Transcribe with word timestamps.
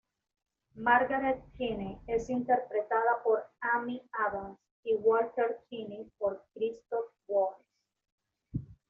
Margaret 0.77 1.43
Keane 1.55 2.01
es 2.07 2.27
interpretada 2.31 3.21
por 3.23 3.45
Amy 3.75 4.01
Adams 4.13 4.57
y 4.83 4.95
Walter 4.95 5.59
Keane 5.69 6.09
por 6.17 6.43
Christoph 6.55 7.13
Waltz. 7.27 7.61